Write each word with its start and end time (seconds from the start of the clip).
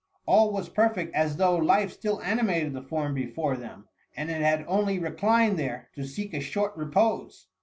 All 0.25 0.51
was 0.51 0.67
perfect 0.67 1.13
as 1.13 1.37
though 1.37 1.55
life 1.57 1.91
still 1.91 2.23
animated 2.23 2.73
the 2.73 2.81
form 2.81 3.13
before 3.13 3.55
them, 3.55 3.87
and 4.17 4.31
it 4.31 4.41
had 4.41 4.65
only 4.67 4.97
reclined 4.97 5.59
there 5.59 5.89
to 5.93 6.05
seek 6.07 6.33
a 6.33 6.39
short 6.41 6.75
repose. 6.75 7.49